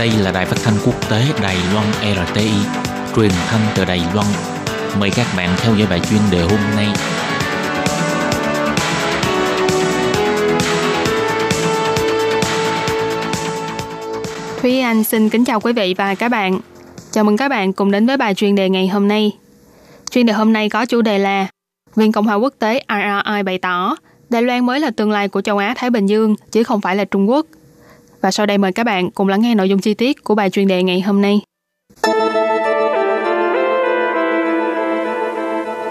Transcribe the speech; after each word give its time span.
Đây 0.00 0.10
là 0.10 0.32
đài 0.32 0.46
phát 0.46 0.56
thanh 0.64 0.74
quốc 0.86 1.10
tế 1.10 1.22
Đài 1.42 1.56
Loan 1.72 1.86
RTI, 2.26 2.50
truyền 3.16 3.30
thanh 3.46 3.60
từ 3.76 3.84
Đài 3.84 4.02
Loan. 4.14 4.26
Mời 4.98 5.10
các 5.16 5.26
bạn 5.36 5.50
theo 5.58 5.74
dõi 5.74 5.88
bài 5.90 6.00
chuyên 6.10 6.20
đề 6.30 6.40
hôm 6.40 6.58
nay. 6.76 6.86
Thúy 14.60 14.80
Anh 14.80 15.04
xin 15.04 15.30
kính 15.30 15.44
chào 15.44 15.60
quý 15.60 15.72
vị 15.72 15.94
và 15.98 16.14
các 16.14 16.28
bạn. 16.28 16.60
Chào 17.10 17.24
mừng 17.24 17.36
các 17.36 17.48
bạn 17.48 17.72
cùng 17.72 17.90
đến 17.90 18.06
với 18.06 18.16
bài 18.16 18.34
chuyên 18.34 18.54
đề 18.54 18.68
ngày 18.68 18.88
hôm 18.88 19.08
nay. 19.08 19.32
Chuyên 20.10 20.26
đề 20.26 20.32
hôm 20.32 20.52
nay 20.52 20.68
có 20.68 20.86
chủ 20.86 21.02
đề 21.02 21.18
là 21.18 21.46
Viện 21.96 22.12
Cộng 22.12 22.26
hòa 22.26 22.34
Quốc 22.34 22.54
tế 22.58 22.84
RRI 22.88 23.42
bày 23.42 23.58
tỏ 23.58 23.96
Đài 24.30 24.42
Loan 24.42 24.66
mới 24.66 24.80
là 24.80 24.90
tương 24.90 25.10
lai 25.10 25.28
của 25.28 25.40
châu 25.40 25.58
Á 25.58 25.74
Thái 25.76 25.90
Bình 25.90 26.06
Dương 26.06 26.36
chứ 26.52 26.62
không 26.62 26.80
phải 26.80 26.96
là 26.96 27.04
Trung 27.04 27.30
Quốc. 27.30 27.46
Và 28.20 28.30
sau 28.30 28.46
đây 28.46 28.58
mời 28.58 28.72
các 28.72 28.84
bạn 28.84 29.10
cùng 29.10 29.28
lắng 29.28 29.42
nghe 29.42 29.54
nội 29.54 29.68
dung 29.68 29.80
chi 29.80 29.94
tiết 29.94 30.24
của 30.24 30.34
bài 30.34 30.50
chuyên 30.50 30.68
đề 30.68 30.82
ngày 30.82 31.00
hôm 31.00 31.22
nay. 31.22 31.40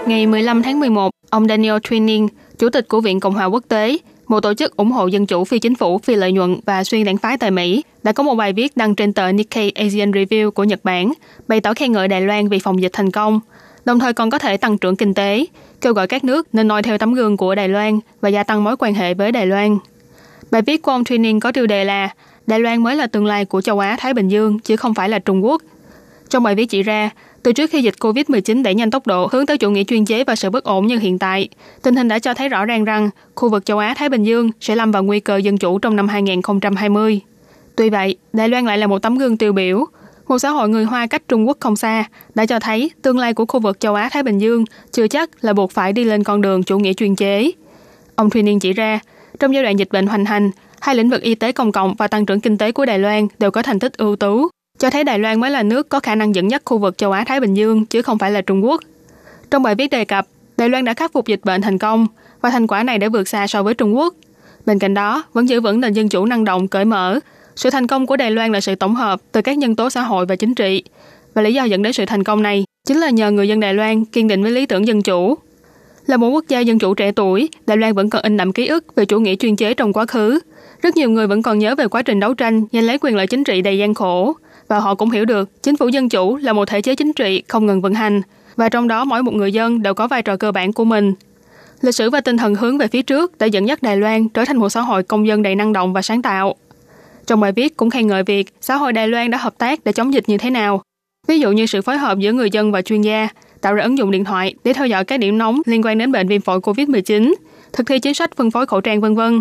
Ngày 0.06 0.26
15 0.26 0.62
tháng 0.62 0.80
11, 0.80 1.10
ông 1.30 1.48
Daniel 1.48 1.76
Twining, 1.76 2.28
Chủ 2.58 2.68
tịch 2.70 2.88
của 2.88 3.00
Viện 3.00 3.20
Cộng 3.20 3.34
hòa 3.34 3.44
Quốc 3.44 3.64
tế, 3.68 3.96
một 4.26 4.40
tổ 4.40 4.54
chức 4.54 4.76
ủng 4.76 4.90
hộ 4.90 5.06
dân 5.06 5.26
chủ 5.26 5.44
phi 5.44 5.58
chính 5.58 5.74
phủ, 5.74 5.98
phi 5.98 6.14
lợi 6.14 6.32
nhuận 6.32 6.56
và 6.66 6.84
xuyên 6.84 7.04
đảng 7.04 7.16
phái 7.16 7.38
tại 7.38 7.50
Mỹ, 7.50 7.82
đã 8.02 8.12
có 8.12 8.22
một 8.22 8.34
bài 8.34 8.52
viết 8.52 8.76
đăng 8.76 8.94
trên 8.94 9.12
tờ 9.12 9.32
Nikkei 9.32 9.70
Asian 9.70 10.10
Review 10.10 10.50
của 10.50 10.64
Nhật 10.64 10.80
Bản, 10.84 11.12
bày 11.48 11.60
tỏ 11.60 11.74
khen 11.74 11.92
ngợi 11.92 12.08
Đài 12.08 12.20
Loan 12.20 12.48
vì 12.48 12.58
phòng 12.58 12.82
dịch 12.82 12.92
thành 12.92 13.10
công, 13.10 13.40
đồng 13.84 13.98
thời 13.98 14.12
còn 14.12 14.30
có 14.30 14.38
thể 14.38 14.56
tăng 14.56 14.78
trưởng 14.78 14.96
kinh 14.96 15.14
tế, 15.14 15.46
kêu 15.80 15.92
gọi 15.92 16.06
các 16.06 16.24
nước 16.24 16.48
nên 16.52 16.68
noi 16.68 16.82
theo 16.82 16.98
tấm 16.98 17.14
gương 17.14 17.36
của 17.36 17.54
Đài 17.54 17.68
Loan 17.68 18.00
và 18.20 18.28
gia 18.28 18.42
tăng 18.42 18.64
mối 18.64 18.76
quan 18.78 18.94
hệ 18.94 19.14
với 19.14 19.32
Đài 19.32 19.46
Loan. 19.46 19.78
Bài 20.50 20.62
viết 20.62 20.82
của 20.82 20.92
ông 20.92 21.04
Training 21.04 21.40
có 21.40 21.52
tiêu 21.52 21.66
đề 21.66 21.84
là 21.84 22.08
Đài 22.46 22.60
Loan 22.60 22.82
mới 22.82 22.96
là 22.96 23.06
tương 23.06 23.26
lai 23.26 23.44
của 23.44 23.60
châu 23.60 23.78
Á 23.78 23.96
Thái 23.98 24.14
Bình 24.14 24.28
Dương 24.28 24.58
chứ 24.58 24.76
không 24.76 24.94
phải 24.94 25.08
là 25.08 25.18
Trung 25.18 25.44
Quốc. 25.44 25.62
Trong 26.28 26.42
bài 26.42 26.54
viết 26.54 26.66
chỉ 26.66 26.82
ra, 26.82 27.10
từ 27.42 27.52
trước 27.52 27.70
khi 27.70 27.82
dịch 27.82 27.94
COVID-19 27.98 28.62
đẩy 28.62 28.74
nhanh 28.74 28.90
tốc 28.90 29.06
độ 29.06 29.28
hướng 29.32 29.46
tới 29.46 29.58
chủ 29.58 29.70
nghĩa 29.70 29.84
chuyên 29.84 30.04
chế 30.04 30.24
và 30.24 30.36
sự 30.36 30.50
bất 30.50 30.64
ổn 30.64 30.86
như 30.86 30.98
hiện 30.98 31.18
tại, 31.18 31.48
tình 31.82 31.96
hình 31.96 32.08
đã 32.08 32.18
cho 32.18 32.34
thấy 32.34 32.48
rõ 32.48 32.64
ràng 32.64 32.84
rằng 32.84 33.10
khu 33.34 33.48
vực 33.48 33.66
châu 33.66 33.78
Á 33.78 33.94
Thái 33.94 34.08
Bình 34.08 34.24
Dương 34.24 34.50
sẽ 34.60 34.76
lâm 34.76 34.92
vào 34.92 35.02
nguy 35.02 35.20
cơ 35.20 35.36
dân 35.36 35.58
chủ 35.58 35.78
trong 35.78 35.96
năm 35.96 36.08
2020. 36.08 37.20
Tuy 37.76 37.90
vậy, 37.90 38.16
Đài 38.32 38.48
Loan 38.48 38.66
lại 38.66 38.78
là 38.78 38.86
một 38.86 38.98
tấm 38.98 39.18
gương 39.18 39.36
tiêu 39.36 39.52
biểu, 39.52 39.84
một 40.28 40.38
xã 40.38 40.50
hội 40.50 40.68
người 40.68 40.84
Hoa 40.84 41.06
cách 41.06 41.22
Trung 41.28 41.48
Quốc 41.48 41.56
không 41.60 41.76
xa 41.76 42.04
đã 42.34 42.46
cho 42.46 42.60
thấy 42.60 42.90
tương 43.02 43.18
lai 43.18 43.34
của 43.34 43.46
khu 43.46 43.60
vực 43.60 43.80
châu 43.80 43.94
Á 43.94 44.08
Thái 44.12 44.22
Bình 44.22 44.38
Dương 44.38 44.64
chưa 44.92 45.08
chắc 45.08 45.30
là 45.40 45.52
buộc 45.52 45.72
phải 45.72 45.92
đi 45.92 46.04
lên 46.04 46.24
con 46.24 46.40
đường 46.40 46.62
chủ 46.62 46.78
nghĩa 46.78 46.92
chuyên 46.92 47.16
chế. 47.16 47.50
Ông 48.16 48.30
Thuy 48.30 48.42
Niên 48.42 48.60
chỉ 48.60 48.72
ra, 48.72 49.00
trong 49.40 49.54
giai 49.54 49.62
đoạn 49.62 49.78
dịch 49.78 49.88
bệnh 49.92 50.06
hoành 50.06 50.24
hành, 50.24 50.50
hai 50.80 50.94
lĩnh 50.94 51.10
vực 51.10 51.22
y 51.22 51.34
tế 51.34 51.52
công 51.52 51.72
cộng 51.72 51.94
và 51.94 52.08
tăng 52.08 52.26
trưởng 52.26 52.40
kinh 52.40 52.58
tế 52.58 52.72
của 52.72 52.84
Đài 52.84 52.98
Loan 52.98 53.26
đều 53.38 53.50
có 53.50 53.62
thành 53.62 53.78
tích 53.78 53.96
ưu 53.96 54.16
tú, 54.16 54.48
cho 54.78 54.90
thấy 54.90 55.04
Đài 55.04 55.18
Loan 55.18 55.40
mới 55.40 55.50
là 55.50 55.62
nước 55.62 55.88
có 55.88 56.00
khả 56.00 56.14
năng 56.14 56.34
dẫn 56.34 56.50
dắt 56.50 56.62
khu 56.64 56.78
vực 56.78 56.98
châu 56.98 57.12
Á 57.12 57.24
Thái 57.24 57.40
Bình 57.40 57.54
Dương 57.54 57.86
chứ 57.86 58.02
không 58.02 58.18
phải 58.18 58.30
là 58.30 58.40
Trung 58.40 58.64
Quốc. 58.64 58.80
Trong 59.50 59.62
bài 59.62 59.74
viết 59.74 59.90
đề 59.90 60.04
cập, 60.04 60.26
Đài 60.56 60.68
Loan 60.68 60.84
đã 60.84 60.94
khắc 60.94 61.12
phục 61.12 61.26
dịch 61.26 61.40
bệnh 61.44 61.62
thành 61.62 61.78
công 61.78 62.06
và 62.40 62.50
thành 62.50 62.66
quả 62.66 62.82
này 62.82 62.98
đã 62.98 63.08
vượt 63.08 63.28
xa 63.28 63.46
so 63.46 63.62
với 63.62 63.74
Trung 63.74 63.96
Quốc. 63.96 64.14
Bên 64.66 64.78
cạnh 64.78 64.94
đó, 64.94 65.24
vẫn 65.32 65.48
giữ 65.48 65.60
vững 65.60 65.80
nền 65.80 65.92
dân 65.92 66.08
chủ 66.08 66.26
năng 66.26 66.44
động, 66.44 66.68
cởi 66.68 66.84
mở. 66.84 67.18
Sự 67.56 67.70
thành 67.70 67.86
công 67.86 68.06
của 68.06 68.16
Đài 68.16 68.30
Loan 68.30 68.52
là 68.52 68.60
sự 68.60 68.74
tổng 68.74 68.94
hợp 68.94 69.20
từ 69.32 69.42
các 69.42 69.58
nhân 69.58 69.76
tố 69.76 69.90
xã 69.90 70.02
hội 70.02 70.26
và 70.26 70.36
chính 70.36 70.54
trị. 70.54 70.82
Và 71.34 71.42
lý 71.42 71.54
do 71.54 71.64
dẫn 71.64 71.82
đến 71.82 71.92
sự 71.92 72.06
thành 72.06 72.24
công 72.24 72.42
này 72.42 72.64
chính 72.86 72.98
là 72.98 73.10
nhờ 73.10 73.30
người 73.30 73.48
dân 73.48 73.60
Đài 73.60 73.74
Loan 73.74 74.04
kiên 74.04 74.28
định 74.28 74.42
với 74.42 74.52
lý 74.52 74.66
tưởng 74.66 74.86
dân 74.86 75.02
chủ. 75.02 75.38
Là 76.10 76.16
một 76.16 76.28
quốc 76.28 76.44
gia 76.48 76.60
dân 76.60 76.78
chủ 76.78 76.94
trẻ 76.94 77.12
tuổi, 77.12 77.48
Đài 77.66 77.76
Loan 77.76 77.94
vẫn 77.94 78.10
còn 78.10 78.22
in 78.22 78.36
đậm 78.36 78.52
ký 78.52 78.66
ức 78.66 78.94
về 78.96 79.04
chủ 79.04 79.20
nghĩa 79.20 79.36
chuyên 79.36 79.56
chế 79.56 79.74
trong 79.74 79.92
quá 79.92 80.06
khứ. 80.06 80.40
Rất 80.82 80.96
nhiều 80.96 81.10
người 81.10 81.26
vẫn 81.26 81.42
còn 81.42 81.58
nhớ 81.58 81.74
về 81.74 81.88
quá 81.88 82.02
trình 82.02 82.20
đấu 82.20 82.34
tranh 82.34 82.64
giành 82.72 82.84
lấy 82.84 82.98
quyền 83.00 83.16
lợi 83.16 83.26
chính 83.26 83.44
trị 83.44 83.62
đầy 83.62 83.78
gian 83.78 83.94
khổ, 83.94 84.34
và 84.68 84.78
họ 84.78 84.94
cũng 84.94 85.10
hiểu 85.10 85.24
được 85.24 85.62
chính 85.62 85.76
phủ 85.76 85.88
dân 85.88 86.08
chủ 86.08 86.36
là 86.36 86.52
một 86.52 86.68
thể 86.68 86.82
chế 86.82 86.94
chính 86.94 87.12
trị 87.12 87.42
không 87.48 87.66
ngừng 87.66 87.80
vận 87.80 87.94
hành 87.94 88.22
và 88.56 88.68
trong 88.68 88.88
đó 88.88 89.04
mỗi 89.04 89.22
một 89.22 89.34
người 89.34 89.52
dân 89.52 89.82
đều 89.82 89.94
có 89.94 90.08
vai 90.08 90.22
trò 90.22 90.36
cơ 90.36 90.52
bản 90.52 90.72
của 90.72 90.84
mình. 90.84 91.14
Lịch 91.80 91.94
sử 91.94 92.10
và 92.10 92.20
tinh 92.20 92.36
thần 92.36 92.54
hướng 92.54 92.78
về 92.78 92.86
phía 92.88 93.02
trước 93.02 93.38
đã 93.38 93.46
dẫn 93.46 93.68
dắt 93.68 93.82
Đài 93.82 93.96
Loan 93.96 94.28
trở 94.28 94.44
thành 94.44 94.56
một 94.56 94.68
xã 94.68 94.80
hội 94.80 95.02
công 95.02 95.26
dân 95.26 95.42
đầy 95.42 95.54
năng 95.54 95.72
động 95.72 95.92
và 95.92 96.02
sáng 96.02 96.22
tạo. 96.22 96.54
Trong 97.26 97.40
bài 97.40 97.52
viết 97.52 97.76
cũng 97.76 97.90
khen 97.90 98.06
ngợi 98.06 98.22
việc 98.22 98.48
xã 98.60 98.76
hội 98.76 98.92
Đài 98.92 99.08
Loan 99.08 99.30
đã 99.30 99.38
hợp 99.38 99.58
tác 99.58 99.84
để 99.84 99.92
chống 99.92 100.14
dịch 100.14 100.28
như 100.28 100.38
thế 100.38 100.50
nào. 100.50 100.82
Ví 101.28 101.40
dụ 101.40 101.52
như 101.52 101.66
sự 101.66 101.82
phối 101.82 101.98
hợp 101.98 102.18
giữa 102.18 102.32
người 102.32 102.50
dân 102.50 102.72
và 102.72 102.82
chuyên 102.82 103.02
gia, 103.02 103.28
tạo 103.60 103.74
ra 103.74 103.82
ứng 103.82 103.98
dụng 103.98 104.10
điện 104.10 104.24
thoại 104.24 104.54
để 104.64 104.72
theo 104.72 104.86
dõi 104.86 105.04
các 105.04 105.20
điểm 105.20 105.38
nóng 105.38 105.60
liên 105.66 105.82
quan 105.82 105.98
đến 105.98 106.12
bệnh 106.12 106.28
viêm 106.28 106.40
phổi 106.40 106.60
COVID-19, 106.60 107.34
thực 107.72 107.86
thi 107.86 107.98
chính 107.98 108.14
sách 108.14 108.36
phân 108.36 108.50
phối 108.50 108.66
khẩu 108.66 108.80
trang 108.80 109.00
vân 109.00 109.14
vân. 109.14 109.40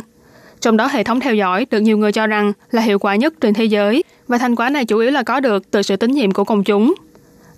Trong 0.62 0.78
đó 0.78 0.88
hệ 0.88 1.04
thống 1.04 1.20
theo 1.20 1.36
dõi 1.36 1.66
được 1.72 1.80
nhiều 1.80 1.98
người 1.98 2.12
cho 2.12 2.28
rằng 2.28 2.54
là 2.72 2.82
hiệu 2.82 3.00
quả 3.00 3.16
nhất 3.16 3.34
trên 3.42 3.54
thế 3.54 3.66
giới 3.66 4.04
và 4.28 4.38
thành 4.38 4.56
quả 4.56 4.70
này 4.70 4.86
chủ 4.86 4.98
yếu 4.98 5.12
là 5.12 5.24
có 5.24 5.40
được 5.40 5.72
từ 5.72 5.82
sự 5.82 5.96
tín 5.96 6.12
nhiệm 6.12 6.32
của 6.32 6.44
công 6.44 6.64
chúng. 6.64 6.94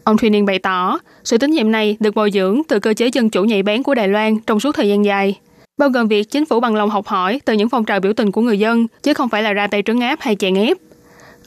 Ông 0.04 0.18
Thùy 0.18 0.42
bày 0.42 0.60
tỏ, 0.60 1.00
sự 1.24 1.38
tín 1.38 1.52
nhiệm 1.52 1.72
này 1.72 1.98
được 2.00 2.16
bồi 2.16 2.32
dưỡng 2.32 2.62
từ 2.68 2.80
cơ 2.80 2.94
chế 2.94 3.10
dân 3.14 3.30
chủ 3.30 3.44
nhạy 3.44 3.64
bén 3.64 3.84
của 3.84 3.96
Đài 3.96 4.08
Loan 4.08 4.40
trong 4.40 4.60
suốt 4.60 4.76
thời 4.76 4.90
gian 4.90 5.06
dài, 5.06 5.40
bao 5.78 5.90
gồm 5.90 6.08
việc 6.08 6.32
chính 6.32 6.46
phủ 6.46 6.60
bằng 6.60 6.76
lòng 6.76 6.90
học 6.90 7.08
hỏi 7.08 7.42
từ 7.46 7.54
những 7.54 7.70
phong 7.70 7.86
trào 7.86 8.00
biểu 8.00 8.14
tình 8.14 8.32
của 8.32 8.42
người 8.42 8.60
dân, 8.60 8.88
chứ 9.04 9.14
không 9.14 9.30
phải 9.30 9.44
là 9.44 9.54
ra 9.54 9.68
tay 9.68 9.84
trấn 9.86 10.00
áp 10.00 10.20
hay 10.22 10.36
chèn 10.36 10.56
ép. 10.56 10.78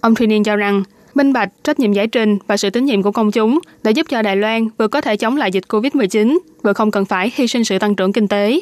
Ông 0.00 0.14
Thùy 0.14 0.28
cho 0.44 0.56
rằng, 0.56 0.82
minh 1.14 1.32
bạch, 1.32 1.48
trách 1.64 1.80
nhiệm 1.80 1.92
giải 1.92 2.06
trình 2.06 2.38
và 2.46 2.56
sự 2.56 2.70
tín 2.70 2.84
nhiệm 2.84 3.02
của 3.02 3.12
công 3.12 3.30
chúng 3.30 3.58
đã 3.82 3.90
giúp 3.90 4.06
cho 4.08 4.22
Đài 4.22 4.36
Loan 4.36 4.68
vừa 4.78 4.88
có 4.88 5.00
thể 5.00 5.16
chống 5.16 5.36
lại 5.36 5.50
dịch 5.50 5.64
COVID-19, 5.68 6.38
vừa 6.62 6.72
không 6.72 6.90
cần 6.90 7.04
phải 7.04 7.32
hy 7.34 7.46
sinh 7.46 7.64
sự 7.64 7.78
tăng 7.78 7.94
trưởng 7.94 8.12
kinh 8.12 8.28
tế. 8.28 8.60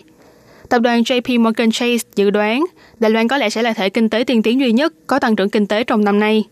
Tập 0.69 0.79
đoàn 0.79 1.03
JP 1.03 1.41
Morgan 1.41 1.71
Chase 1.71 2.09
dự 2.17 2.31
đoán 2.31 2.65
Đài 3.01 3.11
Loan 3.11 3.29
có 3.29 3.37
lẽ 3.37 3.51
sẽ 3.51 3.63
là 3.63 3.73
thể 3.73 3.91
kinh 3.91 4.09
tế 4.09 4.25
tiên 4.25 4.43
tiến 4.43 4.61
duy 4.61 4.73
nhất 4.73 4.93
có 5.07 5.19
tăng 5.19 5.37
trưởng 5.37 5.51
kinh 5.51 5.67
tế 5.67 5.85
trong 5.85 6.05
năm 6.05 6.21
nay. 6.21 6.45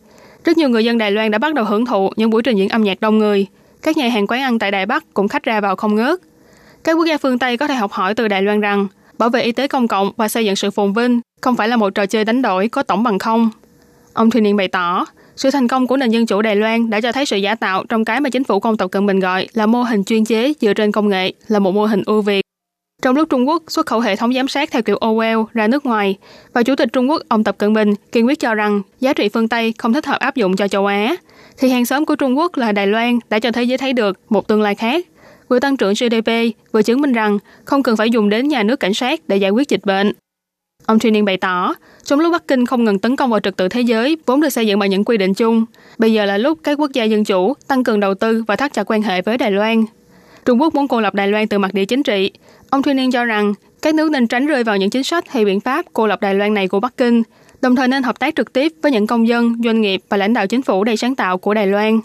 Rất 0.44 0.58
nhiều 0.58 0.68
người 0.68 0.84
dân 0.84 0.98
Đài 0.98 1.10
Loan 1.10 1.30
đã 1.30 1.38
bắt 1.38 1.54
đầu 1.54 1.64
hưởng 1.64 1.86
thụ 1.86 2.10
những 2.16 2.30
buổi 2.30 2.42
trình 2.42 2.56
diễn 2.56 2.68
âm 2.68 2.82
nhạc 2.82 3.00
đông 3.00 3.18
người. 3.18 3.46
Các 3.82 3.96
nhà 3.96 4.08
hàng 4.08 4.26
quán 4.26 4.42
ăn 4.42 4.58
tại 4.58 4.70
Đài 4.70 4.86
Bắc 4.86 5.14
cũng 5.14 5.28
khách 5.28 5.42
ra 5.42 5.60
vào 5.60 5.76
không 5.76 5.94
ngớt. 5.94 6.20
Các 6.84 6.92
quốc 6.92 7.04
gia 7.04 7.18
phương 7.18 7.38
Tây 7.38 7.56
có 7.56 7.68
thể 7.68 7.74
học 7.74 7.92
hỏi 7.92 8.14
từ 8.14 8.28
Đài 8.28 8.42
Loan 8.42 8.60
rằng 8.60 8.86
bảo 9.18 9.28
vệ 9.28 9.42
y 9.42 9.52
tế 9.52 9.68
công 9.68 9.88
cộng 9.88 10.12
và 10.16 10.28
xây 10.28 10.44
dựng 10.44 10.56
sự 10.56 10.70
phồn 10.70 10.92
vinh 10.92 11.20
không 11.40 11.56
phải 11.56 11.68
là 11.68 11.76
một 11.76 11.90
trò 11.94 12.06
chơi 12.06 12.24
đánh 12.24 12.42
đổi 12.42 12.68
có 12.68 12.82
tổng 12.82 13.02
bằng 13.02 13.18
không. 13.18 13.50
Ông 14.12 14.30
Thuyền 14.30 14.44
Niên 14.44 14.56
bày 14.56 14.68
tỏ, 14.68 15.06
sự 15.40 15.50
thành 15.50 15.68
công 15.68 15.86
của 15.86 15.96
nền 15.96 16.10
dân 16.10 16.26
chủ 16.26 16.42
Đài 16.42 16.56
Loan 16.56 16.90
đã 16.90 17.00
cho 17.00 17.12
thấy 17.12 17.26
sự 17.26 17.36
giả 17.36 17.54
tạo 17.54 17.84
trong 17.88 18.04
cái 18.04 18.20
mà 18.20 18.30
chính 18.30 18.44
phủ 18.44 18.60
công 18.60 18.76
tộc 18.76 18.90
Cận 18.90 19.06
Bình 19.06 19.20
gọi 19.20 19.46
là 19.52 19.66
mô 19.66 19.82
hình 19.82 20.04
chuyên 20.04 20.24
chế 20.24 20.52
dựa 20.60 20.74
trên 20.74 20.92
công 20.92 21.08
nghệ, 21.08 21.32
là 21.48 21.58
một 21.58 21.70
mô 21.70 21.86
hình 21.86 22.02
ưu 22.06 22.22
việt. 22.22 22.44
Trong 23.02 23.16
lúc 23.16 23.28
Trung 23.30 23.48
Quốc 23.48 23.62
xuất 23.68 23.86
khẩu 23.86 24.00
hệ 24.00 24.16
thống 24.16 24.34
giám 24.34 24.48
sát 24.48 24.70
theo 24.70 24.82
kiểu 24.82 24.96
Orwell 25.00 25.44
ra 25.52 25.66
nước 25.66 25.86
ngoài, 25.86 26.16
và 26.52 26.62
Chủ 26.62 26.76
tịch 26.76 26.88
Trung 26.92 27.10
Quốc 27.10 27.22
ông 27.28 27.44
Tập 27.44 27.58
Cận 27.58 27.72
Bình 27.72 27.94
kiên 28.12 28.26
quyết 28.26 28.40
cho 28.40 28.54
rằng 28.54 28.82
giá 29.00 29.12
trị 29.12 29.28
phương 29.28 29.48
Tây 29.48 29.74
không 29.78 29.92
thích 29.92 30.06
hợp 30.06 30.20
áp 30.20 30.36
dụng 30.36 30.56
cho 30.56 30.68
châu 30.68 30.86
Á, 30.86 31.16
thì 31.58 31.68
hàng 31.68 31.86
xóm 31.86 32.04
của 32.04 32.16
Trung 32.16 32.38
Quốc 32.38 32.56
là 32.56 32.72
Đài 32.72 32.86
Loan 32.86 33.18
đã 33.30 33.38
cho 33.38 33.52
thế 33.52 33.62
giới 33.62 33.78
thấy 33.78 33.92
được 33.92 34.18
một 34.28 34.48
tương 34.48 34.62
lai 34.62 34.74
khác, 34.74 35.06
vừa 35.48 35.58
tăng 35.58 35.76
trưởng 35.76 35.94
GDP, 35.94 36.30
vừa 36.72 36.82
chứng 36.82 37.00
minh 37.00 37.12
rằng 37.12 37.38
không 37.64 37.82
cần 37.82 37.96
phải 37.96 38.10
dùng 38.10 38.28
đến 38.28 38.48
nhà 38.48 38.62
nước 38.62 38.80
cảnh 38.80 38.94
sát 38.94 39.20
để 39.28 39.36
giải 39.36 39.50
quyết 39.50 39.68
dịch 39.68 39.84
bệnh. 39.84 40.12
Ông 40.90 40.98
Tri 40.98 41.22
bày 41.22 41.36
tỏ, 41.36 41.74
trong 42.04 42.20
lúc 42.20 42.32
Bắc 42.32 42.48
Kinh 42.48 42.66
không 42.66 42.84
ngừng 42.84 42.98
tấn 42.98 43.16
công 43.16 43.30
vào 43.30 43.40
trật 43.40 43.56
tự 43.56 43.68
thế 43.68 43.80
giới 43.80 44.16
vốn 44.26 44.40
được 44.40 44.48
xây 44.48 44.66
dựng 44.66 44.78
bằng 44.78 44.90
những 44.90 45.04
quy 45.04 45.16
định 45.16 45.34
chung, 45.34 45.64
bây 45.98 46.12
giờ 46.12 46.24
là 46.24 46.38
lúc 46.38 46.58
các 46.62 46.80
quốc 46.80 46.90
gia 46.92 47.04
dân 47.04 47.24
chủ 47.24 47.54
tăng 47.66 47.84
cường 47.84 48.00
đầu 48.00 48.14
tư 48.14 48.44
và 48.46 48.56
thắt 48.56 48.72
chặt 48.72 48.90
quan 48.90 49.02
hệ 49.02 49.22
với 49.22 49.38
Đài 49.38 49.50
Loan. 49.50 49.84
Trung 50.44 50.60
Quốc 50.60 50.74
muốn 50.74 50.88
cô 50.88 51.00
lập 51.00 51.14
Đài 51.14 51.28
Loan 51.28 51.48
từ 51.48 51.58
mặt 51.58 51.74
địa 51.74 51.84
chính 51.84 52.02
trị. 52.02 52.30
Ông 52.70 52.82
Thuyên 52.82 53.10
cho 53.10 53.24
rằng 53.24 53.54
các 53.82 53.94
nước 53.94 54.10
nên 54.10 54.26
tránh 54.26 54.46
rơi 54.46 54.64
vào 54.64 54.76
những 54.76 54.90
chính 54.90 55.04
sách 55.04 55.30
hay 55.30 55.44
biện 55.44 55.60
pháp 55.60 55.84
cô 55.92 56.06
lập 56.06 56.20
Đài 56.20 56.34
Loan 56.34 56.54
này 56.54 56.68
của 56.68 56.80
Bắc 56.80 56.96
Kinh, 56.96 57.22
đồng 57.62 57.76
thời 57.76 57.88
nên 57.88 58.02
hợp 58.02 58.18
tác 58.18 58.34
trực 58.36 58.52
tiếp 58.52 58.72
với 58.82 58.92
những 58.92 59.06
công 59.06 59.28
dân, 59.28 59.54
doanh 59.64 59.80
nghiệp 59.80 60.02
và 60.08 60.16
lãnh 60.16 60.32
đạo 60.32 60.46
chính 60.46 60.62
phủ 60.62 60.84
đầy 60.84 60.96
sáng 60.96 61.14
tạo 61.14 61.38
của 61.38 61.54
Đài 61.54 61.66
Loan. 61.66 62.00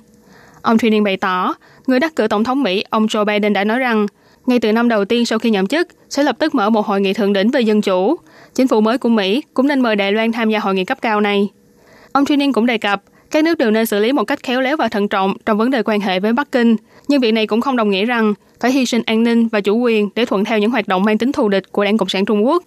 Ông 0.61 0.77
Thuyên 0.77 1.03
bày 1.03 1.17
tỏ, 1.17 1.55
người 1.87 1.99
đắc 1.99 2.15
cử 2.15 2.27
tổng 2.27 2.43
thống 2.43 2.63
Mỹ 2.63 2.83
ông 2.89 3.05
Joe 3.05 3.25
Biden 3.25 3.53
đã 3.53 3.63
nói 3.63 3.79
rằng 3.79 4.07
ngay 4.45 4.59
từ 4.59 4.71
năm 4.71 4.89
đầu 4.89 5.05
tiên 5.05 5.25
sau 5.25 5.39
khi 5.39 5.49
nhậm 5.49 5.67
chức 5.67 5.87
sẽ 6.09 6.23
lập 6.23 6.35
tức 6.39 6.55
mở 6.55 6.69
một 6.69 6.85
hội 6.85 7.01
nghị 7.01 7.13
thượng 7.13 7.33
đỉnh 7.33 7.51
về 7.51 7.61
dân 7.61 7.81
chủ. 7.81 8.15
Chính 8.53 8.67
phủ 8.67 8.81
mới 8.81 8.97
của 8.97 9.09
Mỹ 9.09 9.43
cũng 9.53 9.67
nên 9.67 9.79
mời 9.79 9.95
Đài 9.95 10.11
Loan 10.11 10.31
tham 10.31 10.49
gia 10.49 10.59
hội 10.59 10.75
nghị 10.75 10.85
cấp 10.85 10.97
cao 11.01 11.21
này. 11.21 11.49
Ông 12.11 12.25
Thuyên 12.25 12.53
cũng 12.53 12.65
đề 12.65 12.77
cập 12.77 13.03
các 13.31 13.43
nước 13.43 13.57
đều 13.57 13.71
nên 13.71 13.85
xử 13.85 13.99
lý 13.99 14.11
một 14.11 14.23
cách 14.23 14.43
khéo 14.43 14.61
léo 14.61 14.77
và 14.77 14.87
thận 14.87 15.07
trọng 15.07 15.33
trong 15.45 15.57
vấn 15.57 15.71
đề 15.71 15.83
quan 15.83 15.99
hệ 15.99 16.19
với 16.19 16.33
Bắc 16.33 16.51
Kinh, 16.51 16.75
nhưng 17.07 17.21
việc 17.21 17.31
này 17.31 17.47
cũng 17.47 17.61
không 17.61 17.75
đồng 17.75 17.89
nghĩa 17.89 18.05
rằng 18.05 18.33
phải 18.59 18.71
hy 18.71 18.85
sinh 18.85 19.01
an 19.05 19.23
ninh 19.23 19.47
và 19.47 19.61
chủ 19.61 19.77
quyền 19.77 20.09
để 20.15 20.25
thuận 20.25 20.45
theo 20.45 20.59
những 20.59 20.71
hoạt 20.71 20.87
động 20.87 21.03
mang 21.03 21.17
tính 21.17 21.31
thù 21.31 21.49
địch 21.49 21.71
của 21.71 21.83
Đảng 21.83 21.97
Cộng 21.97 22.09
sản 22.09 22.25
Trung 22.25 22.45
Quốc. 22.45 22.63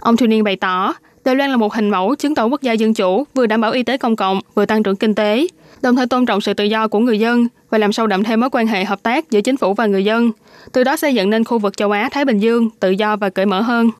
Ông 0.00 0.16
Thu 0.16 0.26
Niên 0.26 0.44
bày 0.44 0.56
tỏ, 0.56 0.94
Đài 1.24 1.34
Loan 1.34 1.50
là 1.50 1.56
một 1.56 1.74
hình 1.74 1.90
mẫu 1.90 2.14
chứng 2.14 2.34
tỏ 2.34 2.44
quốc 2.46 2.62
gia 2.62 2.72
dân 2.72 2.94
chủ, 2.94 3.24
vừa 3.34 3.46
đảm 3.46 3.60
bảo 3.60 3.72
y 3.72 3.82
tế 3.82 3.98
công 3.98 4.16
cộng, 4.16 4.40
vừa 4.54 4.66
tăng 4.66 4.82
trưởng 4.82 4.96
kinh 4.96 5.14
tế, 5.14 5.46
đồng 5.82 5.96
thời 5.96 6.06
tôn 6.06 6.26
trọng 6.26 6.40
sự 6.40 6.54
tự 6.54 6.64
do 6.64 6.88
của 6.88 6.98
người 6.98 7.18
dân 7.18 7.46
và 7.70 7.78
làm 7.78 7.92
sâu 7.92 8.06
đậm 8.06 8.24
thêm 8.24 8.40
mối 8.40 8.50
quan 8.52 8.66
hệ 8.66 8.84
hợp 8.84 9.02
tác 9.02 9.30
giữa 9.30 9.40
chính 9.40 9.56
phủ 9.56 9.74
và 9.74 9.86
người 9.86 10.04
dân, 10.04 10.30
từ 10.72 10.84
đó 10.84 10.96
xây 10.96 11.14
dựng 11.14 11.30
nên 11.30 11.44
khu 11.44 11.58
vực 11.58 11.76
châu 11.76 11.90
Á 11.90 12.08
Thái 12.12 12.24
Bình 12.24 12.38
Dương 12.38 12.70
tự 12.80 12.90
do 12.90 13.16
và 13.16 13.30
cởi 13.30 13.46
mở 13.46 13.60
hơn. 13.60 13.90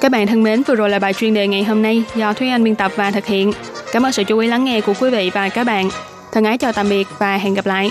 Các 0.00 0.12
bạn 0.12 0.26
thân 0.26 0.42
mến, 0.42 0.62
vừa 0.62 0.74
rồi 0.74 0.90
là 0.90 0.98
bài 0.98 1.12
chuyên 1.12 1.34
đề 1.34 1.48
ngày 1.48 1.64
hôm 1.64 1.82
nay 1.82 2.04
do 2.14 2.32
Thúy 2.32 2.48
Anh 2.48 2.64
biên 2.64 2.74
tập 2.74 2.92
và 2.96 3.10
thực 3.10 3.26
hiện. 3.26 3.52
Cảm 3.92 4.06
ơn 4.06 4.12
sự 4.12 4.24
chú 4.24 4.38
ý 4.38 4.48
lắng 4.48 4.64
nghe 4.64 4.80
của 4.80 4.94
quý 5.00 5.10
vị 5.10 5.30
và 5.34 5.48
các 5.48 5.64
bạn. 5.64 5.88
Thân 6.32 6.44
ái 6.44 6.58
chào 6.58 6.72
tạm 6.72 6.88
biệt 6.88 7.06
và 7.18 7.36
hẹn 7.36 7.54
gặp 7.54 7.66
lại. 7.66 7.90